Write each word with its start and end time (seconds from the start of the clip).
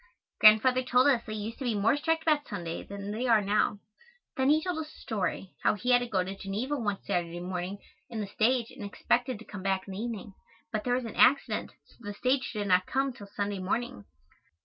Grandfather 0.39 0.81
told 0.81 1.05
us 1.07 1.21
they 1.27 1.33
used 1.35 1.59
to 1.59 1.63
be 1.63 1.75
more 1.75 1.95
strict 1.95 2.23
about 2.23 2.47
Sunday 2.47 2.81
than 2.81 3.11
they 3.11 3.27
are 3.27 3.39
now. 3.39 3.77
Then 4.35 4.49
he 4.49 4.63
told 4.63 4.79
us 4.79 4.91
a 4.91 4.99
story, 4.99 5.53
how 5.61 5.75
he 5.75 5.91
had 5.91 5.99
to 5.99 6.07
go 6.07 6.23
to 6.23 6.35
Geneva 6.35 6.75
one 6.75 6.97
Saturday 7.03 7.39
morning 7.39 7.77
in 8.09 8.19
the 8.19 8.25
stage 8.25 8.71
and 8.71 8.83
expected 8.83 9.37
to 9.37 9.45
come 9.45 9.61
back 9.61 9.87
in 9.87 9.93
the 9.93 9.99
evening, 9.99 10.33
but 10.71 10.83
there 10.83 10.95
was 10.95 11.05
an 11.05 11.15
accident, 11.15 11.73
so 11.85 11.97
the 11.99 12.15
stage 12.15 12.51
did 12.51 12.65
not 12.67 12.87
come 12.87 13.13
till 13.13 13.27
Sunday 13.27 13.59
morning. 13.59 14.05